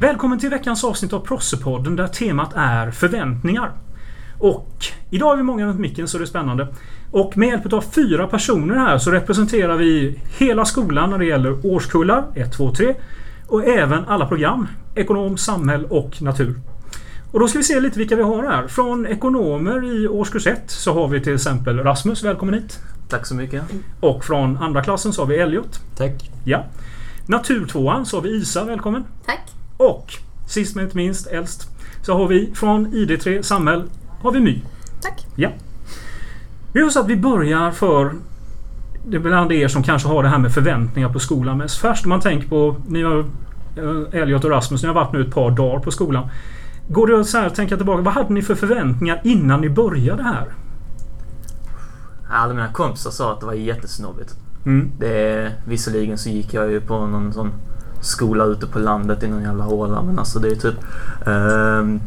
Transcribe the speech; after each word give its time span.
Välkommen 0.00 0.38
till 0.38 0.50
veckans 0.50 0.84
avsnitt 0.84 1.12
av 1.12 1.20
Prossepodden 1.20 1.96
där 1.96 2.06
temat 2.06 2.52
är 2.54 2.90
förväntningar. 2.90 3.72
Och 4.38 4.68
idag 5.10 5.32
är 5.32 5.36
vi 5.36 5.42
många 5.42 5.66
runt 5.66 5.80
micken 5.80 6.08
så 6.08 6.18
det 6.18 6.24
är 6.24 6.26
spännande. 6.26 6.68
Och 7.10 7.36
med 7.36 7.48
hjälp 7.48 7.72
av 7.72 7.80
fyra 7.80 8.26
personer 8.26 8.74
här 8.74 8.98
så 8.98 9.10
representerar 9.10 9.76
vi 9.76 10.20
hela 10.38 10.64
skolan 10.64 11.10
när 11.10 11.18
det 11.18 11.24
gäller 11.24 11.66
årskullar 11.66 12.24
1, 12.34 12.52
2, 12.52 12.74
3 12.74 12.94
och 13.46 13.64
även 13.64 14.04
alla 14.04 14.26
program. 14.26 14.66
Ekonom, 14.94 15.36
samhäll 15.36 15.84
och 15.84 16.22
natur. 16.22 16.60
Och 17.32 17.40
då 17.40 17.48
ska 17.48 17.58
vi 17.58 17.64
se 17.64 17.80
lite 17.80 17.98
vilka 17.98 18.16
vi 18.16 18.22
har 18.22 18.42
här. 18.42 18.68
Från 18.68 19.06
ekonomer 19.06 19.84
i 19.84 20.08
årskurs 20.08 20.46
1 20.46 20.70
så 20.70 20.94
har 20.94 21.08
vi 21.08 21.20
till 21.20 21.34
exempel 21.34 21.78
Rasmus, 21.78 22.24
välkommen 22.24 22.54
hit. 22.54 22.78
Tack 23.08 23.26
så 23.26 23.34
mycket. 23.34 23.62
Och 24.00 24.24
från 24.24 24.56
andra 24.56 24.82
klassen 24.82 25.12
så 25.12 25.22
har 25.22 25.26
vi 25.26 25.36
Elliot. 25.36 25.80
Tack. 25.96 26.30
Ja. 26.44 26.64
Naturtvåan 27.26 28.06
så 28.06 28.16
har 28.16 28.22
vi 28.22 28.30
Isa, 28.30 28.64
välkommen. 28.64 29.04
Tack. 29.26 29.57
Och 29.78 30.14
sist 30.46 30.74
men 30.74 30.84
inte 30.84 30.96
minst, 30.96 31.26
äldst, 31.26 31.68
så 32.02 32.18
har 32.18 32.28
vi 32.28 32.52
från 32.54 32.86
ID3 32.86 33.42
Samhäll 33.42 33.84
har 34.22 34.32
vi 34.32 34.40
My. 34.40 34.62
Tack. 35.02 35.26
Ja. 35.36 35.50
Vi 36.72 36.80
gör 36.80 36.88
så 36.88 37.00
att 37.00 37.08
vi 37.08 37.16
börjar 37.16 37.70
för 37.70 38.12
det 39.06 39.16
är 39.16 39.20
bland 39.20 39.52
er 39.52 39.68
som 39.68 39.82
kanske 39.82 40.08
har 40.08 40.22
det 40.22 40.28
här 40.28 40.38
med 40.38 40.54
förväntningar 40.54 41.12
på 41.12 41.18
skolan 41.18 41.58
mest 41.58 41.78
färskt. 41.78 42.04
Om 42.06 42.08
man 42.08 42.20
tänker 42.20 42.48
på, 42.48 42.76
ni 42.88 43.02
har 43.02 43.18
eh, 43.76 44.20
Elliot 44.20 44.44
och 44.44 44.50
Rasmus, 44.50 44.82
ni 44.82 44.86
har 44.86 44.94
varit 44.94 45.12
nu 45.12 45.20
ett 45.20 45.34
par 45.34 45.50
dagar 45.50 45.78
på 45.80 45.90
skolan. 45.90 46.28
Går 46.88 47.06
det 47.06 47.20
att 47.20 47.26
så 47.26 47.38
här, 47.38 47.50
tänka 47.50 47.76
tillbaka, 47.76 48.02
vad 48.02 48.14
hade 48.14 48.32
ni 48.32 48.42
för 48.42 48.54
förväntningar 48.54 49.20
innan 49.24 49.60
ni 49.60 49.68
började 49.68 50.22
här? 50.22 50.52
Alla 52.30 52.54
mina 52.54 52.72
kompisar 52.72 53.10
sa 53.10 53.32
att 53.32 53.40
det 53.40 53.46
var 53.46 53.54
jättesnobbigt. 53.54 54.34
Mm. 54.66 54.90
Det, 54.98 55.52
visserligen 55.66 56.18
så 56.18 56.28
gick 56.28 56.54
jag 56.54 56.70
ju 56.70 56.80
på 56.80 57.06
någon 57.06 57.32
sån 57.32 57.52
skola 58.00 58.44
ute 58.44 58.66
på 58.66 58.78
landet 58.78 59.22
i 59.22 59.28
någon 59.28 59.42
jävla 59.42 59.64
håla. 59.64 60.02
Men 60.02 60.18
alltså 60.18 60.38
det 60.38 60.48
är 60.48 60.54
typ... 60.56 60.74
ehm, 61.26 62.00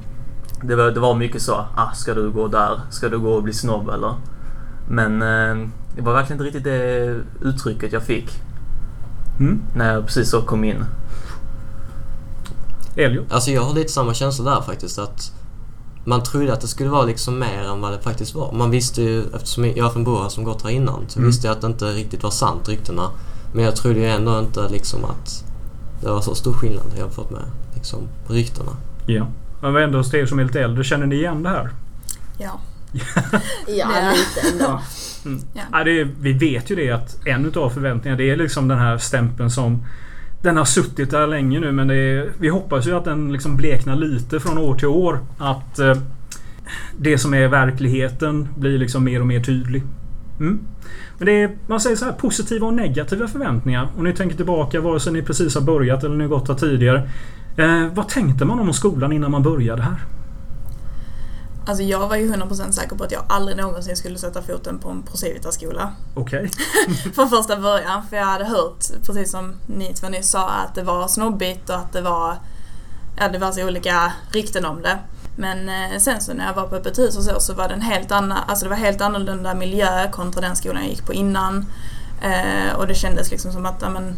det, 0.63 0.75
var, 0.75 0.91
det 0.91 0.99
var 0.99 1.15
mycket 1.15 1.41
så. 1.41 1.65
Ah, 1.75 1.91
ska 1.93 2.13
du 2.13 2.31
gå 2.31 2.47
där? 2.47 2.81
Ska 2.89 3.09
du 3.09 3.19
gå 3.19 3.31
och 3.33 3.43
bli 3.43 3.53
snobb 3.53 3.89
eller? 3.89 4.13
Men 4.89 5.21
ehm, 5.21 5.71
det 5.95 6.01
var 6.01 6.13
verkligen 6.13 6.41
inte 6.41 6.45
riktigt 6.47 6.63
det 6.63 7.19
uttrycket 7.41 7.93
jag 7.93 8.03
fick 8.03 8.29
Mm. 9.39 9.61
när 9.75 9.93
jag 9.93 10.05
precis 10.05 10.29
så 10.29 10.41
kom 10.41 10.63
in. 10.63 10.85
Elliot? 12.95 13.31
Alltså 13.31 13.51
jag 13.51 13.61
har 13.61 13.73
lite 13.73 13.91
samma 13.91 14.13
känsla 14.13 14.51
där 14.55 14.61
faktiskt. 14.61 14.99
Att 14.99 15.31
man 16.05 16.23
trodde 16.23 16.53
att 16.53 16.61
det 16.61 16.67
skulle 16.67 16.89
vara 16.89 17.03
liksom 17.05 17.39
mer 17.39 17.63
än 17.73 17.81
vad 17.81 17.91
det 17.91 17.99
faktiskt 17.99 18.35
var. 18.35 18.51
Man 18.51 18.71
visste 18.71 19.01
ju, 19.01 19.23
eftersom 19.35 19.65
jag 19.65 19.77
är 19.77 19.89
från 19.89 20.03
Borås 20.03 20.33
som 20.33 20.43
gått 20.43 20.63
här 20.63 20.69
innan, 20.69 21.05
så 21.07 21.19
Mm. 21.19 21.27
visste 21.29 21.47
jag 21.47 21.55
att 21.55 21.61
det 21.61 21.67
inte 21.67 21.85
riktigt 21.85 22.23
var 22.23 22.29
sant 22.31 22.69
ryktena. 22.69 23.09
Men 23.53 23.63
jag 23.65 23.75
trodde 23.75 23.99
ju 23.99 24.05
ändå 24.05 24.39
inte 24.39 24.69
liksom 24.69 25.05
att 25.05 25.43
det 26.01 26.07
var 26.07 26.21
så 26.21 26.35
stor 26.35 26.53
skillnad 26.53 26.85
jämfört 26.97 27.29
med 27.29 27.41
liksom 27.73 27.99
ryktena. 28.27 28.71
Ja. 29.05 29.27
Men 29.61 29.73
vad 29.73 29.83
ändå 29.83 29.99
er 29.99 30.25
som 30.25 30.39
är 30.39 30.43
lite 30.43 30.61
äldre, 30.61 30.83
känner 30.83 31.05
ni 31.05 31.15
igen 31.15 31.43
det 31.43 31.49
här? 31.49 31.69
Ja. 32.37 32.59
Ja, 33.67 34.13
lite 34.13 34.53
ändå. 34.53 34.81
Mm. 35.25 35.41
Ja. 35.53 35.61
Ja, 35.71 35.83
det 35.83 36.01
är, 36.01 36.09
vi 36.19 36.33
vet 36.33 36.71
ju 36.71 36.75
det 36.75 36.91
att 36.91 37.27
en 37.27 37.45
utav 37.45 37.69
förväntningarna 37.69 38.17
det 38.17 38.29
är 38.29 38.37
liksom 38.37 38.67
den 38.67 38.77
här 38.77 38.97
stämpeln 38.97 39.51
som 39.51 39.85
den 40.41 40.57
har 40.57 40.65
suttit 40.65 41.11
där 41.11 41.27
länge 41.27 41.59
nu 41.59 41.71
men 41.71 41.87
det 41.87 41.95
är, 41.95 42.29
vi 42.39 42.49
hoppas 42.49 42.87
ju 42.87 42.97
att 42.97 43.05
den 43.05 43.31
liksom 43.31 43.57
bleknar 43.57 43.95
lite 43.95 44.39
från 44.39 44.57
år 44.57 44.75
till 44.75 44.87
år. 44.87 45.19
Att 45.37 45.79
eh, 45.79 45.97
det 46.97 47.17
som 47.17 47.33
är 47.33 47.47
verkligheten 47.47 48.47
blir 48.55 48.77
liksom 48.77 49.03
mer 49.03 49.19
och 49.19 49.27
mer 49.27 49.43
tydlig. 49.43 49.83
Mm. 50.41 50.59
Men 51.17 51.25
det 51.25 51.31
är, 51.31 51.57
man 51.67 51.81
säger 51.81 51.95
så 51.95 52.05
här 52.05 52.11
positiva 52.11 52.67
och 52.67 52.73
negativa 52.73 53.27
förväntningar. 53.27 53.89
Om 53.97 54.03
ni 54.03 54.13
tänker 54.13 54.35
tillbaka 54.35 54.81
vare 54.81 54.99
sig 54.99 55.13
ni 55.13 55.21
precis 55.21 55.55
har 55.55 55.61
börjat 55.61 56.03
eller 56.03 56.15
ni 56.15 56.27
gått 56.27 56.47
här 56.47 56.55
tidigare. 56.55 57.09
Eh, 57.57 57.87
vad 57.93 58.09
tänkte 58.09 58.45
man 58.45 58.59
om 58.59 58.73
skolan 58.73 59.11
innan 59.11 59.31
man 59.31 59.43
började 59.43 59.81
här? 59.81 59.95
Alltså 61.65 61.83
jag 61.83 62.07
var 62.07 62.15
ju 62.15 62.33
100% 62.33 62.71
säker 62.71 62.95
på 62.95 63.03
att 63.03 63.11
jag 63.11 63.23
aldrig 63.29 63.57
någonsin 63.57 63.95
skulle 63.95 64.17
sätta 64.17 64.41
foten 64.41 64.79
på 64.79 64.89
en 64.89 65.03
Procivitas-skola. 65.03 65.91
Okej. 66.13 66.51
Från 67.15 67.29
första 67.29 67.59
början. 67.59 68.01
För 68.09 68.17
jag 68.17 68.25
hade 68.25 68.45
hört, 68.45 69.05
precis 69.05 69.31
som 69.31 69.53
ni 69.67 69.93
två 69.93 70.09
nyss 70.09 70.29
sa, 70.29 70.49
att 70.49 70.75
det 70.75 70.83
var 70.83 71.07
snobbigt 71.07 71.69
och 71.69 71.75
att 71.75 71.93
det 71.93 72.01
var 72.01 72.35
ja, 73.17 73.29
det 73.29 73.37
var 73.37 73.51
så 73.51 73.67
olika 73.67 74.13
rykten 74.31 74.65
om 74.65 74.81
det. 74.81 74.99
Men 75.35 75.69
eh, 75.69 75.99
sen 75.99 76.21
så 76.21 76.33
när 76.33 76.45
jag 76.47 76.53
var 76.53 76.67
på 76.67 76.75
öppet 76.75 76.99
hus 76.99 77.17
och 77.17 77.23
så, 77.23 77.39
så 77.39 77.53
var 77.53 77.67
det 77.67 77.73
en 77.73 77.81
helt 77.81 78.11
annan, 78.11 78.37
alltså 78.47 78.65
det 78.65 78.69
var 78.69 78.77
helt 78.77 79.01
annorlunda 79.01 79.53
miljö 79.53 80.11
kontra 80.11 80.41
den 80.41 80.55
skolan 80.55 80.81
jag 80.81 80.89
gick 80.89 81.05
på 81.05 81.13
innan. 81.13 81.65
Eh, 82.21 82.75
och 82.77 82.87
det 82.87 82.95
kändes 82.95 83.31
liksom 83.31 83.51
som 83.51 83.65
att 83.65 83.75
ja, 83.81 83.89
men, 83.89 84.15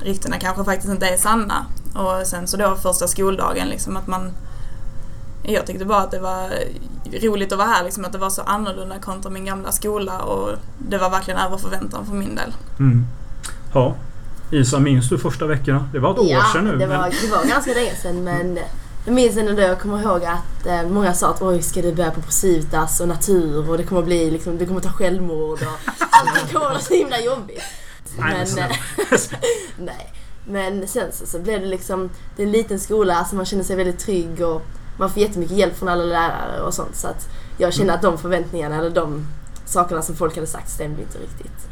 ryktena 0.00 0.38
kanske 0.38 0.64
faktiskt 0.64 0.92
inte 0.92 1.06
är 1.06 1.16
sanna. 1.16 1.66
Och 1.94 2.26
sen 2.26 2.46
så 2.46 2.56
då 2.56 2.74
första 2.76 3.08
skoldagen 3.08 3.68
liksom 3.68 3.96
att 3.96 4.06
man 4.06 4.32
jag 5.44 5.66
tyckte 5.66 5.84
bara 5.84 6.00
att 6.02 6.10
det 6.10 6.18
var 6.20 6.50
roligt 7.22 7.52
att 7.52 7.58
vara 7.58 7.68
här, 7.68 7.84
liksom 7.84 8.04
att 8.04 8.12
det 8.12 8.18
var 8.18 8.30
så 8.30 8.42
annorlunda 8.42 8.98
kontra 8.98 9.30
min 9.30 9.44
gamla 9.44 9.72
skola 9.72 10.18
och 10.18 10.50
det 10.78 10.98
var 10.98 11.10
verkligen 11.10 11.40
över 11.40 11.56
förväntan 11.56 12.06
för 12.06 12.14
min 12.14 12.34
del. 12.34 12.54
Mm. 12.78 13.06
Ja. 13.74 13.94
Isa, 14.50 14.78
minns 14.78 15.08
du 15.08 15.18
första 15.18 15.46
veckorna? 15.46 15.88
Det 15.92 15.98
var 15.98 16.12
ett 16.12 16.18
år 16.18 16.26
Ja, 16.30 16.44
sedan 16.52 16.64
nu. 16.64 16.70
det 16.76 16.86
men- 16.86 16.98
var, 16.98 17.10
det 17.22 17.30
var 17.36 17.44
ganska 17.48 17.74
länge 17.74 17.94
sedan 17.96 18.24
men 18.24 18.58
jag 19.04 19.14
minns 19.14 19.36
ändå, 19.36 19.62
jag 19.62 19.80
kommer 19.80 20.02
ihåg 20.02 20.24
att 20.24 20.66
eh, 20.66 20.82
många 20.82 21.14
sa 21.14 21.30
att 21.30 21.42
oj 21.42 21.62
ska 21.62 21.82
du 21.82 21.92
börja 21.92 22.10
på 22.10 22.20
Procivitas 22.20 23.00
och 23.00 23.08
natur 23.08 23.70
och 23.70 23.78
det 23.78 23.84
kommer 23.84 24.02
bli 24.02 24.30
liksom, 24.30 24.58
du 24.58 24.66
kommer 24.66 24.80
ta 24.80 24.88
självmord 24.88 25.62
och 25.62 25.92
allt 26.10 26.52
kommer 26.52 26.68
vara 26.68 26.78
så 26.78 26.94
himla 26.94 27.20
jobbigt. 27.20 27.62
Men 28.18 28.58
eh, 28.58 28.70
nej. 29.78 30.12
Men 30.46 30.88
sen 30.88 31.12
så, 31.12 31.26
så 31.26 31.38
blev 31.38 31.60
det 31.60 31.66
liksom, 31.66 32.10
det 32.36 32.42
är 32.42 32.46
en 32.46 32.52
liten 32.52 32.80
skola 32.80 33.24
så 33.24 33.36
man 33.36 33.46
känner 33.46 33.64
sig 33.64 33.76
väldigt 33.76 33.98
trygg 33.98 34.40
och 34.40 34.62
man 34.98 35.10
får 35.10 35.22
jättemycket 35.22 35.56
hjälp 35.56 35.78
från 35.78 35.88
alla 35.88 36.04
lärare 36.04 36.60
och 36.60 36.74
sånt 36.74 36.96
så 36.96 37.08
att 37.08 37.28
jag 37.58 37.74
känner 37.74 37.94
att 37.94 38.02
de 38.02 38.18
förväntningarna 38.18 38.76
eller 38.76 38.90
de 38.90 39.26
sakerna 39.72 40.02
som 40.02 40.14
folk 40.16 40.34
hade 40.34 40.46
sagt 40.46 40.70
stämde 40.70 41.02
inte 41.02 41.18
riktigt. 41.18 41.68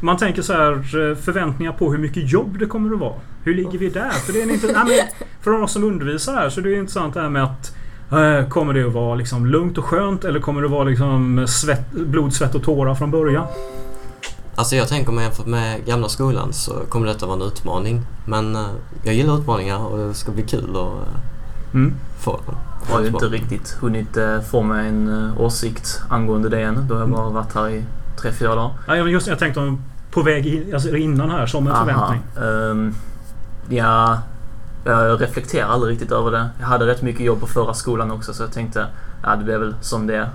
Man 0.00 0.16
tänker 0.16 0.42
så 0.42 0.52
här 0.52 0.72
eh, 0.72 1.16
förväntningar 1.16 1.72
på 1.72 1.92
hur 1.92 1.98
mycket 1.98 2.32
jobb 2.32 2.58
det 2.58 2.66
kommer 2.66 2.94
att 2.94 3.00
vara. 3.00 3.14
Hur 3.44 3.54
ligger 3.54 3.78
vi 3.78 3.88
där? 3.90 4.10
För, 4.10 4.32
det 4.32 4.42
är 4.42 4.50
inte, 4.52 4.66
nej, 4.66 4.84
men 4.86 5.26
för 5.40 5.62
oss 5.62 5.72
som 5.72 5.84
undervisar 5.84 6.34
här 6.34 6.50
så 6.50 6.60
det 6.60 6.70
är 6.74 6.78
intressant 6.78 7.14
det 7.14 7.20
här 7.20 7.28
med 7.28 7.44
att 7.44 7.74
eh, 8.12 8.48
Kommer 8.48 8.74
det 8.74 8.86
att 8.86 8.92
vara 8.92 9.14
liksom 9.14 9.46
lugnt 9.46 9.78
och 9.78 9.84
skönt 9.84 10.24
eller 10.24 10.40
kommer 10.40 10.60
det 10.60 10.66
att 10.66 10.72
vara 10.72 10.84
liksom 10.84 11.46
svett, 11.48 11.92
blod, 11.92 12.32
svett 12.34 12.54
och 12.54 12.62
tårar 12.62 12.94
från 12.94 13.10
början? 13.10 13.46
Alltså 14.54 14.76
jag 14.76 14.88
tänker 14.88 15.12
mig 15.12 15.24
jämfört 15.24 15.46
med 15.46 15.84
gamla 15.86 16.08
skolan 16.08 16.52
så 16.52 16.72
kommer 16.88 17.06
detta 17.06 17.26
vara 17.26 17.36
en 17.36 17.42
utmaning. 17.42 18.00
Men 18.26 18.56
eh, 18.56 18.66
jag 19.04 19.14
gillar 19.14 19.38
utmaningar 19.38 19.78
och 19.86 19.98
det 19.98 20.14
ska 20.14 20.32
bli 20.32 20.42
kul 20.42 20.76
att 20.76 21.08
Mm. 21.74 21.94
få 22.20 22.40
den. 22.46 22.54
Har 22.88 23.00
ju 23.00 23.06
inte 23.06 23.26
riktigt 23.26 23.76
hunnit 23.80 24.16
eh, 24.16 24.40
få 24.40 24.62
mig 24.62 24.88
en 24.88 25.24
eh, 25.24 25.40
åsikt 25.40 26.00
angående 26.08 26.48
det 26.48 26.60
än. 26.62 26.86
Då 26.88 26.94
har 26.94 27.00
jag 27.00 27.10
bara 27.10 27.28
varit 27.30 27.54
här 27.54 27.68
i 27.68 27.84
tre, 28.20 28.32
fyra 28.32 28.54
dagar. 28.54 28.72
Ja, 28.86 28.96
just, 28.96 29.26
jag 29.26 29.38
tänkte 29.38 29.76
på 30.10 30.22
väg 30.22 30.46
in, 30.46 30.74
alltså 30.74 30.96
innan 30.96 31.30
här 31.30 31.46
som 31.46 31.66
en 31.66 31.76
förväntning. 31.76 32.22
Ehm, 32.42 32.94
ja, 33.68 34.18
jag 34.84 35.20
reflekterar 35.22 35.68
aldrig 35.68 35.92
riktigt 35.92 36.12
över 36.12 36.30
det. 36.30 36.48
Jag 36.60 36.66
hade 36.66 36.86
rätt 36.86 37.02
mycket 37.02 37.26
jobb 37.26 37.40
på 37.40 37.46
förra 37.46 37.74
skolan 37.74 38.10
också 38.10 38.34
så 38.34 38.42
jag 38.42 38.52
tänkte 38.52 38.86
ja, 39.22 39.36
det 39.36 39.44
blir 39.44 39.58
väl 39.58 39.74
som 39.80 40.06
det 40.06 40.16
är. 40.16 40.28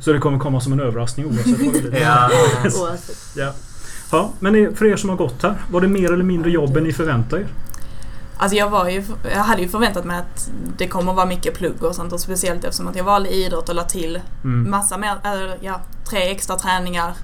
Så 0.00 0.12
det 0.12 0.18
kommer 0.18 0.38
komma 0.38 0.60
som 0.60 0.72
en 0.72 0.80
överraskning 0.80 1.26
oavsett 1.26 1.46
vad 1.46 1.74
det 1.74 1.80
blir. 1.90 2.00
Ja. 2.00 2.30
Ja. 3.36 3.52
ja. 4.12 4.30
Men 4.40 4.76
för 4.76 4.86
er 4.86 4.96
som 4.96 5.10
har 5.10 5.16
gått 5.16 5.42
här, 5.42 5.54
var 5.70 5.80
det 5.80 5.88
mer 5.88 6.12
eller 6.12 6.24
mindre 6.24 6.50
jobb 6.50 6.76
än 6.76 6.82
ni 6.84 6.92
förväntade 6.92 7.42
er? 7.42 7.48
Alltså 8.38 8.56
jag, 8.56 8.70
var 8.70 8.88
ju, 8.88 9.04
jag 9.32 9.38
hade 9.44 9.62
ju 9.62 9.68
förväntat 9.68 10.04
mig 10.04 10.18
att 10.18 10.50
det 10.76 10.88
kommer 10.88 11.12
vara 11.12 11.26
mycket 11.26 11.54
plugg 11.54 11.82
och 11.82 11.94
sånt 11.94 12.12
och 12.12 12.20
speciellt 12.20 12.64
eftersom 12.64 12.88
att 12.88 12.96
jag 12.96 13.04
valde 13.04 13.34
idrott 13.34 13.68
och 13.68 13.74
la 13.74 13.84
till 13.84 14.20
Mm. 14.44 14.70
massa 14.70 14.98
mer, 14.98 15.16
eller, 15.24 15.58
ja, 15.60 15.80
tre 16.10 16.30
extra 16.30 16.56
träningar 16.56 17.14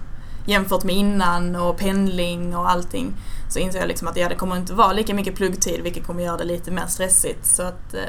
jämfört 0.46 0.84
med 0.84 0.94
innan 0.96 1.56
och 1.56 1.76
pendling 1.76 2.56
och 2.56 2.70
allting. 2.70 3.12
Så 3.48 3.58
inser 3.58 3.78
jag 3.78 3.88
liksom 3.88 4.08
att 4.08 4.16
ja, 4.16 4.28
det 4.28 4.34
kommer 4.34 4.56
inte 4.56 4.72
vara 4.74 4.92
lika 4.92 5.14
mycket 5.14 5.34
pluggtid 5.36 5.80
vilket 5.82 6.06
kommer 6.06 6.22
göra 6.22 6.36
det 6.36 6.44
lite 6.44 6.70
mer 6.70 6.86
stressigt. 6.86 7.46
Så 7.46 7.62
att 7.62 7.94
eh, 7.94 8.00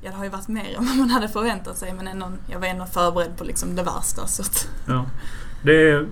ja, 0.00 0.10
det 0.10 0.16
har 0.16 0.24
ju 0.24 0.30
varit 0.30 0.48
mer 0.48 0.76
än 0.78 0.86
vad 0.86 0.96
man 0.96 1.10
hade 1.10 1.28
förväntat 1.28 1.78
sig 1.78 1.92
men 1.92 2.08
ändå, 2.08 2.26
jag 2.46 2.58
var 2.60 2.66
ändå 2.66 2.86
förberedd 2.86 3.36
på 3.38 3.44
liksom 3.44 3.76
det 3.76 3.82
värsta. 3.82 4.26
Så 4.26 4.42
att, 4.42 4.68
Ja. 4.88 5.04
Det, 5.64 6.06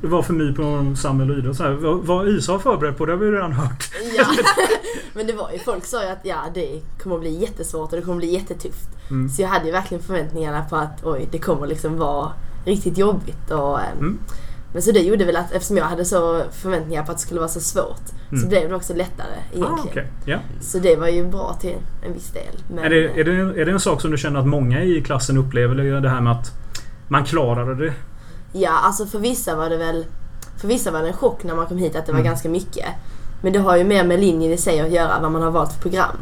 det, 0.00 0.06
var, 0.06 0.22
för 0.22 0.32
mig 0.32 0.54
på 0.54 0.94
Samuel 0.96 1.30
och 1.30 1.38
idrott. 1.38 1.56
Så 1.56 1.62
här, 1.62 1.70
vad, 1.70 1.98
vad 2.06 2.28
Isa 2.28 2.52
har 2.52 2.58
förberett 2.58 2.98
på 2.98 3.06
det 3.06 3.12
har 3.12 3.18
vi 3.18 3.30
redan 3.30 3.52
hört. 3.52 3.90
Ja. 4.18 4.24
Men 5.14 5.26
det 5.26 5.32
var 5.32 5.50
ju, 5.52 5.58
folk 5.58 5.84
sa 5.84 6.02
ju 6.04 6.08
att 6.10 6.20
ja, 6.22 6.36
det 6.54 6.80
kommer 7.02 7.18
bli 7.18 7.40
jättesvårt 7.40 7.92
och 7.92 7.96
det 7.98 8.02
kommer 8.02 8.18
bli 8.18 8.32
jättetufft. 8.32 8.88
Mm. 9.10 9.28
Så 9.28 9.42
jag 9.42 9.48
hade 9.48 9.66
ju 9.66 9.72
verkligen 9.72 10.02
förväntningarna 10.02 10.64
på 10.70 10.76
att 10.76 11.04
oj, 11.04 11.28
det 11.30 11.38
kommer 11.38 11.66
liksom 11.66 11.98
vara 11.98 12.32
riktigt 12.64 12.98
jobbigt. 12.98 13.50
Och, 13.50 13.80
ehm, 13.80 13.98
Mm. 13.98 14.18
Men 14.72 14.82
så 14.82 14.92
det 14.92 15.00
gjorde 15.00 15.24
väl 15.24 15.36
att 15.36 15.52
eftersom 15.52 15.76
jag 15.76 15.84
hade 15.84 16.04
så 16.04 16.42
förväntningar 16.52 17.02
på 17.04 17.10
att 17.12 17.16
det 17.18 17.22
skulle 17.22 17.40
vara 17.40 17.48
så 17.50 17.60
svårt 17.60 18.00
Mm. 18.30 18.42
så 18.42 18.48
blev 18.48 18.68
det 18.68 18.74
också 18.76 18.94
lättare 18.94 19.26
Ah, 19.36 19.56
egentligen. 19.56 19.78
okej. 19.90 20.06
ja. 20.24 20.38
Så 20.60 20.78
det 20.78 20.96
var 20.96 21.08
ju 21.08 21.26
bra 21.28 21.56
till 21.60 21.74
en 22.06 22.12
viss 22.12 22.30
del. 22.30 22.54
Men, 22.74 22.84
är, 22.84 22.90
det, 22.90 23.20
är, 23.20 23.24
det, 23.24 23.60
är 23.60 23.64
det 23.66 23.72
en 23.72 23.80
sak 23.80 24.00
som 24.00 24.10
du 24.10 24.16
känner 24.18 24.40
att 24.40 24.46
många 24.46 24.82
i 24.82 25.00
klassen 25.02 25.36
upplever? 25.36 25.74
Det 26.00 26.08
här 26.08 26.20
med 26.20 26.32
att 26.32 26.52
man 27.08 27.24
klarade 27.24 27.74
det? 27.74 27.92
Ja, 28.56 28.70
alltså 28.70 29.06
för 29.06 29.18
vissa 29.18 29.56
var 29.56 29.70
det 29.70 29.76
väl 29.76 30.04
för 30.56 30.68
vissa 30.68 30.90
var 30.90 31.02
det 31.02 31.08
en 31.08 31.16
chock 31.16 31.44
när 31.44 31.54
man 31.54 31.66
kom 31.66 31.78
hit 31.78 31.96
att 31.96 32.06
det 32.06 32.12
var 32.12 32.18
Mm. 32.20 32.30
ganska 32.30 32.48
mycket. 32.48 32.86
Men 33.42 33.52
det 33.52 33.58
har 33.58 33.76
ju 33.76 33.84
mer 33.84 34.04
med 34.04 34.20
linjen 34.20 34.52
i 34.52 34.56
sig 34.56 34.80
att 34.80 34.90
göra, 34.90 35.20
vad 35.20 35.32
man 35.32 35.42
har 35.42 35.50
valt 35.50 35.72
för 35.72 35.80
program. 35.80 36.16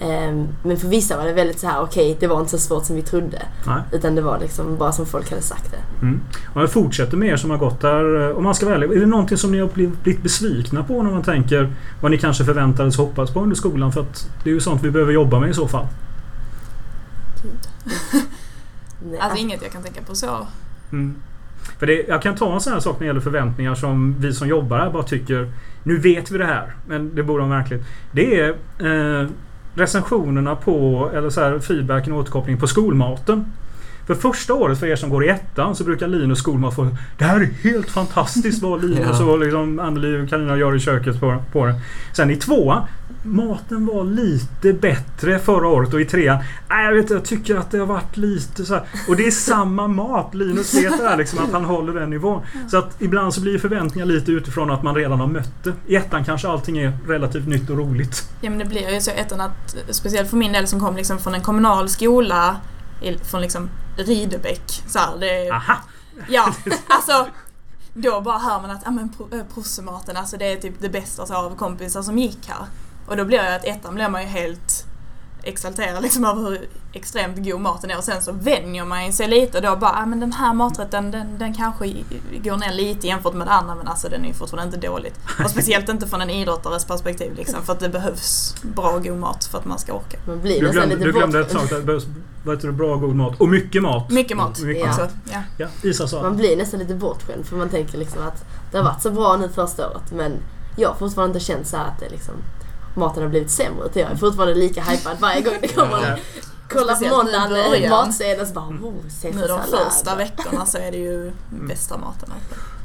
Ehm, 0.00 0.48
Men 0.64 0.76
för 0.76 0.88
vissa 0.88 1.16
var 1.16 1.24
det 1.24 1.32
väldigt 1.32 1.60
så 1.60 1.66
här: 1.66 1.82
okej 1.82 2.16
det 2.20 2.26
var 2.26 2.38
inte 2.40 2.50
så 2.50 2.58
svårt 2.58 2.84
som 2.84 2.96
vi 2.96 3.02
trodde. 3.02 3.42
Nej. 3.66 3.82
Utan 3.92 4.14
det 4.14 4.22
var 4.22 4.38
liksom 4.38 4.76
bara 4.76 4.92
som 4.92 5.06
folk 5.06 5.30
hade 5.30 5.42
sagt 5.42 5.70
det. 5.70 6.02
Mm. 6.06 6.20
Om 6.54 6.60
jag 6.60 6.70
fortsätter 6.72 7.16
med 7.16 7.28
er 7.28 7.36
som 7.36 7.50
har 7.50 7.58
gått 7.58 7.80
där. 7.80 8.30
eh, 8.30 8.36
Om 8.36 8.44
man 8.44 8.54
ska 8.54 8.70
ärlig. 8.74 8.92
Är 8.92 9.00
det 9.00 9.06
någonting 9.06 9.38
som 9.38 9.52
ni 9.52 9.60
har 9.60 9.68
blivit 9.68 10.22
besvikna 10.22 10.82
på 10.84 11.02
när 11.02 11.10
man 11.10 11.22
tänker 11.22 11.72
vad 12.00 12.10
ni 12.10 12.18
kanske 12.18 12.44
förväntades 12.44 12.96
hoppas 12.96 13.30
på 13.30 13.40
under 13.40 13.56
skolan? 13.56 13.92
För 13.92 14.00
att 14.00 14.28
det 14.44 14.50
är 14.50 14.54
ju 14.54 14.60
sånt 14.60 14.82
vi 14.82 14.90
behöver 14.90 15.12
jobba 15.12 15.40
med 15.40 15.50
i 15.50 15.54
så 15.54 15.68
fall. 15.68 15.86
Nej, 19.10 19.18
Alltså 19.20 19.38
inget 19.38 19.62
jag 19.62 19.72
kan 19.72 19.82
tänka 19.82 20.02
på 20.02 20.14
så. 20.14 20.46
Mm. 20.92 21.14
För 21.78 21.86
det, 21.86 22.08
jag 22.08 22.22
kan 22.22 22.34
ta 22.34 22.54
en 22.54 22.60
sån 22.60 22.72
här 22.72 22.80
sak 22.80 22.94
när 22.94 23.00
det 23.00 23.06
gäller 23.06 23.20
förväntningar 23.20 23.74
som 23.74 24.14
vi 24.18 24.32
som 24.32 24.48
jobbar 24.48 24.78
här 24.78 24.90
bara 24.90 25.02
tycker 25.02 25.52
Nu 25.82 25.98
vet 25.98 26.30
vi 26.30 26.38
det 26.38 26.44
här, 26.44 26.72
men 26.86 27.14
det 27.14 27.22
borde 27.22 27.42
vara 27.42 27.58
märkligt. 27.58 27.82
Det 28.12 28.40
är 28.40 28.48
eh, 28.78 29.28
recensionerna 29.74 30.56
på, 30.56 31.10
eller 31.14 31.30
så 31.30 31.40
här, 31.40 31.58
feedbacken 31.58 32.12
och 32.12 32.18
återkopplingen 32.18 32.60
på 32.60 32.66
skolmaten. 32.66 33.52
För 34.06 34.14
första 34.14 34.54
året 34.54 34.80
för 34.80 34.86
er 34.86 34.96
som 34.96 35.10
går 35.10 35.24
i 35.24 35.28
ettan 35.28 35.76
så 35.76 35.84
brukar 35.84 36.06
Linus 36.08 36.38
skolmat 36.38 36.74
få 36.74 36.88
Det 37.18 37.24
här 37.24 37.40
är 37.40 37.44
helt 37.70 37.90
fantastiskt 37.90 38.62
vad 38.62 38.84
Linus 38.84 39.20
Ja. 39.20 39.24
och 39.24 39.38
liksom 39.38 39.78
Anneli 39.78 40.24
och 40.24 40.28
Carina 40.30 40.56
gör 40.56 40.76
i 40.76 40.80
köket 40.80 41.20
på, 41.20 41.42
på 41.52 41.66
det. 41.66 41.80
Sen 42.12 42.30
i 42.30 42.36
tvåan 42.36 42.82
Maten 43.22 43.86
var 43.86 44.04
lite 44.04 44.72
bättre 44.72 45.38
förra 45.38 45.68
året 45.68 45.94
och 45.94 46.00
i 46.00 46.04
trean 46.04 46.38
Nej 46.68 46.84
jag 46.84 46.92
vet 46.92 47.02
inte, 47.02 47.14
jag 47.14 47.24
tycker 47.24 47.56
att 47.56 47.70
det 47.70 47.78
har 47.78 47.86
varit 47.86 48.16
lite 48.16 48.64
så 48.64 48.74
här. 48.74 48.82
Och 49.08 49.16
det 49.16 49.26
är 49.26 49.30
samma 49.30 49.88
mat. 49.88 50.34
Linus 50.34 50.74
vet 50.74 50.98
det 50.98 51.08
här 51.08 51.16
liksom 51.16 51.38
att 51.38 51.52
han 51.52 51.64
håller 51.64 51.92
den 51.92 52.10
nivån. 52.10 52.42
Så 52.70 52.78
att 52.78 53.02
ibland 53.02 53.34
så 53.34 53.40
blir 53.40 53.58
förväntningar 53.58 54.06
lite 54.06 54.32
utifrån 54.32 54.70
att 54.70 54.82
man 54.82 54.94
redan 54.94 55.20
har 55.20 55.26
mött 55.26 55.64
det. 55.64 55.72
I 55.86 55.96
ettan 55.96 56.24
kanske 56.24 56.48
allting 56.48 56.78
är 56.78 56.92
relativt 57.08 57.48
nytt 57.48 57.70
och 57.70 57.78
roligt. 57.78 58.28
Ja 58.40 58.50
men 58.50 58.58
det 58.58 58.64
blir 58.64 58.94
ju 58.94 59.00
så 59.00 59.10
i 59.10 59.14
ettan 59.14 59.40
att, 59.40 59.76
speciellt 59.90 60.30
för 60.30 60.36
min 60.36 60.52
del 60.52 60.66
som 60.66 60.80
kom 60.80 60.96
liksom 60.96 61.18
från 61.18 61.34
en 61.34 61.42
kommunal 61.42 61.88
skola, 61.88 62.56
från 63.22 63.40
liksom 63.40 63.68
Ridebäck. 63.96 64.82
Så 64.86 64.98
här, 64.98 65.16
det, 65.18 65.50
Aha! 65.50 65.76
Ja, 66.28 66.54
alltså 66.86 67.26
då 67.94 68.20
bara 68.20 68.38
hör 68.38 68.60
man 68.60 68.70
att 68.70 68.82
ja, 68.84 68.90
men 68.90 69.12
äh, 69.32 69.46
proffsmaten, 69.54 70.16
alltså 70.16 70.36
det 70.36 70.52
är 70.52 70.56
typ 70.56 70.74
det 70.80 70.88
bästa 70.88 71.26
så, 71.26 71.34
av 71.34 71.56
kompisar 71.56 72.02
som 72.02 72.18
gick 72.18 72.48
här. 72.48 72.66
Och 73.06 73.16
då 73.16 73.24
blir 73.24 73.38
jag 73.38 73.54
att 73.54 73.64
ettan 73.64 73.94
blir 73.94 74.08
man 74.08 74.22
ju 74.22 74.28
helt 74.28 74.86
exalterad 75.42 76.02
liksom 76.02 76.24
över 76.24 76.42
hur 76.42 76.68
extremt 76.92 77.36
god 77.36 77.60
maten 77.60 77.90
är 77.90 77.98
och 77.98 78.04
sen 78.04 78.22
så 78.22 78.32
vänjer 78.32 78.84
man 78.84 79.12
sig 79.12 79.28
lite 79.28 79.58
och 79.58 79.64
då 79.64 79.76
bara, 79.76 79.92
ja 79.98 80.06
men 80.06 80.20
den 80.20 80.32
här 80.32 80.54
maträtten 80.54 81.10
den, 81.10 81.38
den 81.38 81.54
kanske 81.54 81.86
går 82.42 82.56
ner 82.56 82.72
lite 82.72 83.06
jämfört 83.06 83.34
med 83.34 83.46
det 83.46 83.50
andra 83.50 83.74
men 83.74 83.88
alltså 83.88 84.08
den 84.08 84.24
är 84.24 84.28
ju 84.28 84.34
fortfarande 84.34 84.76
inte 84.76 84.88
dåligt. 84.88 85.18
Och 85.44 85.50
speciellt 85.50 85.88
inte 85.88 86.06
från 86.06 86.20
en 86.20 86.30
idrottares 86.30 86.84
perspektiv 86.84 87.34
liksom 87.34 87.62
för 87.64 87.72
att 87.72 87.80
det 87.80 87.88
behövs 87.88 88.54
bra 88.62 88.90
och 88.90 89.04
god 89.04 89.18
mat 89.18 89.44
för 89.44 89.58
att 89.58 89.64
man 89.64 89.78
ska 89.78 89.92
orka. 89.92 90.18
Man 90.26 90.40
blir 90.40 90.60
Du 90.60 90.70
glömde, 90.70 90.94
lite 90.94 91.06
du 91.06 91.12
glömde 91.12 91.40
ett 91.40 91.52
sak. 91.52 91.70
Det 91.70 91.82
behövs 91.82 92.06
vad 92.44 92.56
heter 92.56 92.66
det, 92.68 92.72
bra 92.74 92.94
och 92.94 93.00
god 93.00 93.16
mat. 93.16 93.40
Och 93.40 93.48
mycket 93.48 93.82
mat. 93.82 94.10
Mycket 94.10 94.36
mat 94.36 94.60
Mycket 94.60 94.84
Ja. 94.86 95.02
mat. 95.02 95.14
Ja. 95.32 95.42
Ja, 95.58 95.66
Isa 95.82 96.08
sa 96.08 96.22
Man 96.22 96.36
blir 96.36 96.56
nästan 96.56 96.80
lite 96.80 96.94
bortskämd 96.94 97.46
för 97.46 97.56
man 97.56 97.68
tänker 97.68 97.98
liksom 97.98 98.22
att 98.22 98.44
det 98.70 98.76
har 98.78 98.84
varit 98.84 99.02
så 99.02 99.10
bra 99.10 99.36
nu 99.36 99.48
första 99.48 99.90
året 99.90 100.12
men 100.12 100.32
jag 100.76 100.88
har 100.88 100.96
fortfarande 100.96 101.34
inte 101.34 101.46
känt 101.46 101.66
så 101.66 101.76
här 101.76 101.84
att 101.84 102.00
det 102.00 102.08
liksom 102.08 102.34
maten 102.96 103.22
har 103.22 103.30
blivit 103.30 103.50
sämre 103.50 103.88
jag 103.92 104.10
är 104.10 104.16
fortfarande 104.16 104.54
lika 104.54 104.82
hypad 104.82 105.16
varje 105.20 105.40
gång 105.40 105.54
det 105.60 105.68
kommer 105.68 106.08
Ja. 106.08 106.16
Kolla 106.68 106.94
på 106.96 107.04
måndagen, 107.04 107.90
matsedeln 107.90 108.46
så 108.46 108.54
bara 108.54 108.64
oh, 108.64 108.94
Nu 109.22 109.46
de 109.46 109.60
första 109.62 110.16
veckorna 110.16 110.66
så 110.66 110.78
är 110.78 110.90
det 110.90 110.98
ju 110.98 111.32
bästa 111.68 111.98
maten. 111.98 112.28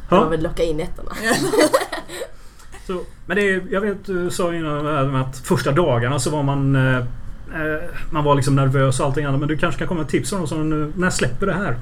Man 0.10 0.30
vill 0.30 0.44
locka 0.44 0.64
in 0.64 0.80
ettorna. 0.80 1.12
så, 2.88 3.02
men 3.26 3.38
det 3.38 3.50
är, 3.50 3.68
jag 3.72 3.82
vet 3.82 4.06
du 4.06 4.30
sa 4.32 4.54
innan 4.54 4.86
det 4.86 4.92
här 4.92 5.06
med 5.06 5.22
att 5.22 5.38
första 5.38 5.72
dagarna 5.72 6.20
så 6.20 6.30
var 6.30 6.44
man 6.44 6.76
eh, 6.76 7.06
man 8.12 8.24
var 8.24 8.36
liksom 8.36 8.56
nervös 8.56 9.00
och 9.00 9.06
allting 9.06 9.25
annat. 9.25 9.40
Men 9.40 9.50
du 9.50 9.57
kanske 9.57 9.80
kan 9.80 9.88
komma 9.88 10.00
med 10.00 10.10
tips 10.10 10.31
om 10.31 10.69
nu- 10.69 10.94
när 10.96 11.10
släpper 11.10 11.46
det 11.46 11.54
här? 11.54 11.78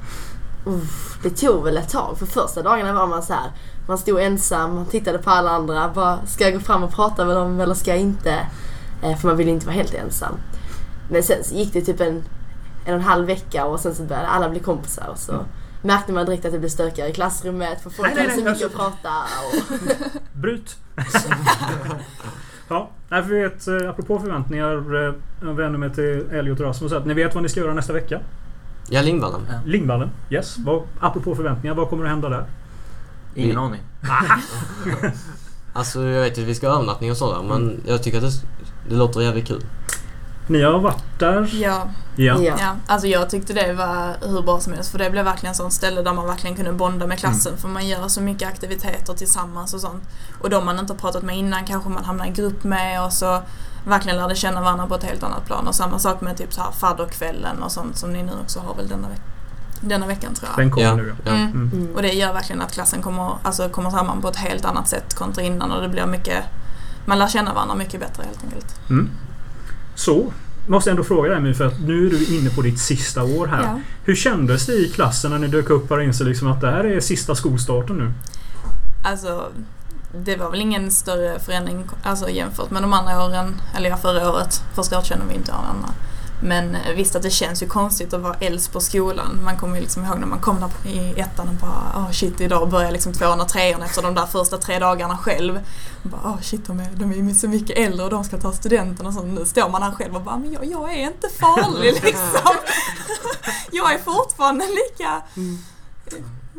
Uff, 0.66 1.18
det 1.24 1.30
tog 1.30 1.64
väl 1.64 1.78
ett 1.78 1.90
tag. 1.90 2.18
För 2.20 2.26
första 2.26 2.62
dagarna 2.62 2.94
var 2.94 3.08
man 3.08 3.24
så 3.24 3.34
här. 3.34 3.52
Man 3.88 3.98
stod 3.98 4.20
ensam, 4.20 4.76
man 4.76 4.86
tittade 4.86 5.18
på 5.18 5.30
alla 5.30 5.50
andra. 5.52 5.92
Bara, 5.96 6.26
ska 6.26 6.44
jag 6.44 6.54
gå 6.54 6.60
fram 6.60 6.84
och 6.84 6.94
prata 6.94 7.26
med 7.26 7.36
dem 7.36 7.60
eller 7.60 7.74
ska 7.74 7.92
jag 7.92 8.00
inte? 8.00 8.48
Eh, 9.04 9.18
för 9.18 9.28
man 9.28 9.38
ville 9.38 9.52
inte 9.52 9.66
vara 9.66 9.76
helt 9.76 9.94
ensam. 9.94 10.34
Men 11.10 11.24
sen 11.24 11.38
gick 11.52 11.74
det 11.74 11.82
typ 11.82 12.02
en, 12.02 12.24
en 12.86 12.94
och 12.94 13.00
en 13.00 13.02
halv 13.02 13.28
vecka 13.28 13.66
och 13.66 13.80
sen 13.80 13.96
så 13.96 14.04
började 14.04 14.28
alla 14.28 14.50
bli 14.50 14.60
kompisar. 14.60 15.08
Och 15.08 15.18
så 15.20 15.46
märkte 15.82 16.14
man 16.14 16.26
direkt 16.26 16.46
att 16.46 16.52
det 16.52 16.60
blev 16.60 16.70
stökigare 16.70 17.10
i 17.10 17.14
klassrummet 17.14 17.82
för 17.84 17.90
folk 17.90 18.16
Nej, 18.16 18.16
nej, 18.16 18.24
hade 18.26 18.38
så 18.38 18.44
nej, 18.44 18.54
mycket 18.54 18.68
att 18.68 18.76
prata. 18.76 19.10
Och, 19.48 19.74
Bryt! 20.42 20.76
ja, 22.68 22.90
nej, 23.10 23.24
för 23.24 23.30
vi 23.30 23.40
vet, 23.42 23.68
eh, 23.68 23.90
apropå 23.90 24.20
förväntningar. 24.20 24.96
eh, 25.08 25.14
Jag 25.42 25.54
vänder 25.54 25.80
mig 25.80 25.94
till 25.94 26.26
Elliot 26.32 26.60
och 26.60 26.66
Rasmus. 26.66 26.92
Att 26.94 27.06
ni 27.06 27.14
vet 27.14 27.34
vad 27.34 27.44
ni 27.44 27.50
ska 27.50 27.60
göra 27.60 27.74
nästa 27.74 27.94
vecka? 27.94 28.20
Ja, 28.90 29.02
Lingvallen. 29.02 29.42
Lingvallen. 29.66 30.10
Yes. 30.30 30.58
Vad, 30.58 30.82
apropå 31.00 31.36
förväntningar, 31.36 31.76
vad 31.76 31.90
kommer 31.90 32.04
att 32.04 32.10
hända 32.10 32.30
där? 32.30 32.46
Ingen 33.36 33.58
aning. 33.58 33.82
Alltså 35.74 36.04
jag 36.04 36.22
vet 36.24 36.32
att 36.38 36.44
vi 36.44 36.56
ska 36.56 36.70
ha 36.70 36.76
övernattning 36.76 37.12
och 37.12 37.18
sådär 37.18 37.44
men 37.50 37.82
jag 37.88 38.04
tycker 38.04 38.18
att 38.18 38.24
det, 38.24 38.42
det 38.90 38.96
låter 38.96 39.22
jävligt 39.22 39.48
kul. 39.48 39.62
Ni 40.48 40.64
har 40.64 40.80
varit 40.80 41.20
där? 41.20 41.50
Ja, 41.54 41.88
Ja. 42.16 42.42
ja. 42.42 42.58
ja, 42.60 42.76
alltså 42.88 43.08
jag 43.08 43.30
tyckte 43.30 43.54
det 43.54 43.74
var 43.74 44.16
hur 44.28 44.42
bra 44.42 44.60
som 44.60 44.74
helst 44.74 44.92
för 44.92 45.00
det 45.00 45.10
blev 45.10 45.26
verkligen 45.26 45.52
ett 45.52 45.58
sånt 45.58 45.74
ställe 45.74 46.02
där 46.02 46.14
man 46.14 46.28
verkligen 46.28 46.56
kunde 46.56 46.74
bonda 46.74 47.08
med 47.08 47.20
klassen 47.20 47.58
för 47.58 47.68
man 47.68 47.88
gör 47.88 48.08
så 48.08 48.22
mycket 48.22 48.48
aktiviteter 48.48 49.14
tillsammans 49.14 49.74
och 49.74 49.82
sånt. 49.82 50.04
Och 50.42 50.50
de 50.50 50.66
man 50.66 50.80
inte 50.80 50.94
har 50.94 50.98
pratat 50.98 51.24
med 51.24 51.38
innan 51.38 51.66
kanske 51.66 51.90
man 51.90 52.06
hamnar 52.06 52.26
i 52.26 52.30
grupp 52.30 52.64
med 52.64 53.04
och 53.04 53.14
så 53.14 53.42
verkligen 53.88 54.18
lärde 54.18 54.36
känna 54.36 54.62
varandra 54.62 54.88
på 54.88 54.96
ett 54.96 55.04
helt 55.04 55.24
annat 55.24 55.46
plan. 55.46 55.68
Och 55.68 55.76
samma 55.76 56.00
sak 56.00 56.22
med 56.22 56.38
typ 56.38 56.54
så 56.54 56.62
här 56.62 56.72
fadderkvällen 56.72 57.64
och 57.64 57.72
sånt 57.72 57.98
som 57.98 58.14
ni 58.14 58.24
nu 58.24 58.32
också 58.44 58.60
har 58.60 58.76
väl 58.76 58.88
denna, 58.88 59.10
veck 59.10 59.22
denna 59.82 60.08
veckan 60.08 60.34
tror 60.34 60.50
jag. 60.50 60.58
Den 60.64 60.72
kommer 60.72 60.88
Ja, 60.88 60.96
nu 60.96 61.08
ja. 61.08 61.32
ja. 61.32 61.32
Mm. 61.32 61.52
Mm. 61.52 61.72
Mm. 61.74 61.96
Och 61.96 62.02
det 62.02 62.14
gör 62.14 62.34
verkligen 62.34 62.62
att 62.62 62.72
klassen 62.72 63.02
kommer, 63.02 63.32
alltså, 63.44 63.70
kommer 63.70 63.90
samman 63.90 64.22
på 64.22 64.28
ett 64.28 64.36
helt 64.36 64.66
annat 64.66 64.88
sätt 64.88 65.14
kontra 65.16 65.44
innan 65.44 65.72
och 65.72 65.82
det 65.82 65.90
blir 65.90 66.06
mycket 66.06 66.44
man 67.06 67.20
lär 67.20 67.28
känna 67.28 67.54
varandra 67.54 67.76
mycket 67.76 68.00
bättre 68.00 68.24
helt 68.24 68.44
enkelt. 68.44 68.76
Så, 69.98 70.34
måste 70.68 70.92
ändå 70.92 71.04
fråga 71.04 71.40
dig 71.40 71.54
för 71.54 71.66
att 71.66 71.80
nu 71.80 72.06
är 72.06 72.10
du 72.10 72.38
inne 72.38 72.50
på 72.50 72.62
ditt 72.62 72.80
sista 72.80 73.24
år 73.24 73.48
här. 73.48 73.64
Ja. 73.64 73.80
Hur 74.06 74.16
kändes 74.16 74.66
det 74.66 74.74
i 74.74 74.90
klassen 74.90 75.32
när 75.32 75.40
ni 75.40 75.48
dök 75.48 75.70
upp 75.70 75.90
här 75.90 75.98
och 75.98 76.04
insåg 76.04 76.28
liksom 76.28 76.52
att 76.52 76.62
det 76.62 76.72
här 76.72 76.84
är 76.84 77.00
sista 77.00 77.36
skolstarten 77.36 77.98
nu? 77.98 78.12
Alltså, 79.04 79.52
det 80.26 80.36
var 80.36 80.52
väl 80.52 80.62
ingen 80.62 80.92
större 80.92 81.40
förändring 81.40 81.84
alltså, 82.04 82.30
jämfört 82.30 82.72
med 82.72 82.82
de 82.82 82.94
andra 82.94 83.26
åren. 83.26 83.56
Eller 83.76 83.90
ja, 83.90 83.98
förra 83.98 84.32
året. 84.32 84.64
Första 84.76 84.98
året 84.98 85.08
känner 85.08 85.26
vi 85.26 85.36
inte 85.36 85.52
varandra. 85.52 85.90
Men 86.42 86.78
visst 86.96 87.16
att 87.16 87.24
det 87.24 87.30
känns 87.30 87.64
ju 87.64 87.68
konstigt 87.68 88.14
att 88.14 88.22
vara 88.22 88.34
äldst 88.34 88.74
på 88.74 88.80
skolan. 88.80 89.40
Man 89.44 89.58
kommer 89.58 89.76
ju 89.76 89.82
liksom 89.82 90.06
ihåg 90.06 90.20
när 90.20 90.28
man 90.28 90.40
kom 90.40 90.60
där 90.60 90.92
i 90.92 91.20
ettan 91.20 91.48
och 91.48 91.54
bara 91.54 91.94
oh 91.96 92.12
shit 92.12 92.42
idag 92.42 92.70
börjar 92.70 92.92
liksom 92.92 93.14
tvåan 93.14 93.42
och 93.42 93.50
trean 93.50 93.82
efter 93.82 94.02
de 94.02 94.16
där 94.16 94.26
första 94.26 94.58
tre 94.58 94.80
dagarna 94.80 95.18
själv. 95.18 95.60
Och 96.04 96.10
bara 96.10 96.22
oh 96.22 96.42
shit 96.42 96.68
de 96.68 96.80
är, 96.80 96.90
de 96.96 97.12
är 97.12 97.16
ju 97.16 97.36
så 97.36 97.48
mycket 97.48 97.78
äldre 97.78 98.04
och 98.04 98.12
de 98.12 98.24
ska 98.24 98.38
ta 98.38 98.52
studenten 98.52 99.06
och 99.06 99.14
så. 99.14 99.24
Nu 99.24 99.46
står 99.46 99.70
man 99.70 99.84
här 99.84 99.92
själv 99.92 100.16
och 100.16 100.22
bara 100.22 100.38
men 100.38 100.52
jag, 100.52 100.66
jag 100.66 100.94
är 100.94 101.08
inte 101.08 101.30
farlig 101.40 101.94
liksom. 102.04 102.56
jag 103.72 103.94
är 103.94 103.98
fortfarande 103.98 104.66
lika... 104.66 105.22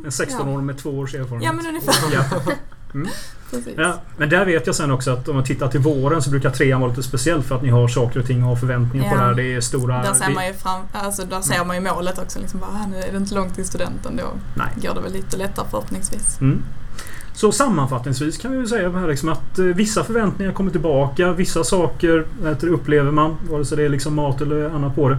En 0.04 0.10
16-åring 0.10 0.66
med 0.66 0.78
två 0.78 0.90
års 0.90 1.14
erfarenhet. 1.14 1.44
Ja 1.44 1.52
men 1.52 1.66
ungefär. 1.66 1.94
Ja. 2.12 2.24
Precis. 3.50 3.74
Ja, 3.76 3.94
men 4.16 4.28
där 4.28 4.44
vet 4.44 4.66
jag 4.66 4.74
sen 4.76 4.90
också 4.90 5.10
att 5.10 5.28
om 5.28 5.34
man 5.34 5.44
tittar 5.44 5.68
till 5.68 5.80
våren 5.80 6.22
så 6.22 6.30
brukar 6.30 6.50
trean 6.50 6.80
vara 6.80 6.90
lite 6.90 7.02
speciellt 7.02 7.46
för 7.46 7.54
att 7.56 7.62
ni 7.62 7.68
har 7.68 7.88
saker 7.88 8.20
och 8.20 8.26
ting 8.26 8.44
och 8.44 8.60
förväntningar 8.60 9.08
på 9.08 9.14
Ja. 9.14 9.20
det 9.20 9.26
här. 9.26 9.34
Det 9.34 9.54
är 9.54 9.60
stora... 9.60 10.02
Där 10.02 10.14
ser 10.14 10.34
man 10.34 10.46
ju 10.46 10.52
fram, 10.54 10.82
alltså 10.92 11.24
där 11.24 11.40
ser 11.40 11.64
man 11.64 11.76
ju 11.76 11.82
målet 11.82 12.18
också. 12.18 12.38
Liksom 12.38 12.60
bara, 12.60 12.70
ah, 12.70 12.86
nu 12.90 12.96
är 12.96 13.12
det 13.12 13.16
inte 13.16 13.34
långt 13.34 13.54
till 13.54 13.64
studenten. 13.64 14.16
Då 14.16 14.24
Nej. 14.54 14.68
går 14.82 14.94
det 14.94 15.00
väl 15.00 15.12
lite 15.12 15.36
lättare 15.36 15.66
förhoppningsvis. 15.70 16.40
Mm. 16.40 16.62
Så 17.34 17.52
sammanfattningsvis 17.52 18.38
kan 18.38 18.52
vi 18.52 18.58
väl 18.58 18.68
säga 18.68 18.90
här 18.90 19.08
liksom 19.08 19.28
att 19.28 19.58
eh, 19.58 19.64
vissa 19.64 20.04
förväntningar 20.04 20.52
kommer 20.52 20.70
tillbaka. 20.70 21.32
Vissa 21.32 21.64
saker 21.64 22.26
upplever 22.62 23.10
man. 23.10 23.36
Vare 23.50 23.64
sig 23.64 23.76
det 23.76 23.84
är 23.84 23.88
liksom 23.88 24.14
mat 24.14 24.40
eller 24.40 24.70
annat 24.70 24.94
på 24.94 25.08
det. 25.08 25.18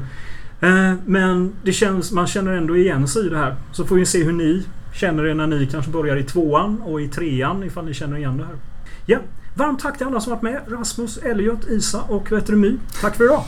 Eh, 0.67 0.93
men 1.05 1.53
det 1.63 1.74
känns, 1.74 2.12
man 2.12 2.27
känner 2.27 2.51
ändå 2.53 2.77
igen 2.77 3.07
sig 3.07 3.25
i 3.25 3.29
det 3.29 3.38
här. 3.38 3.55
Så 3.71 3.86
får 3.86 3.95
vi 3.95 4.05
se 4.05 4.24
hur 4.24 4.33
ni 4.33 4.63
känner 4.93 5.25
er 5.25 5.34
när 5.34 5.48
ni 5.48 5.67
kanske 5.67 5.91
börjar 5.91 6.17
i 6.17 6.24
tvåan 6.24 6.81
och 6.81 7.01
i 7.01 7.08
trean 7.08 7.63
ifall 7.63 7.86
ni 7.86 7.93
känner 7.93 8.17
igen 8.17 8.38
det 8.38 8.46
här. 8.46 8.55
Ja, 9.05 9.19
varmt 9.55 9.79
tack 9.79 9.98
till 9.98 10.08
alla 10.08 10.22
som 10.22 10.31
varit 10.31 10.41
med. 10.41 10.62
Rasmus, 10.67 11.17
Elliot, 11.17 11.67
Isa 11.67 12.01
och 12.01 12.31
vad 12.31 12.50
My. 12.50 12.77
Tack 13.01 13.15
för 13.15 13.24
idag! 13.24 13.43